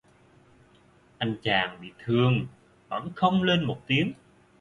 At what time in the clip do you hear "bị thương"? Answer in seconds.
1.81-2.47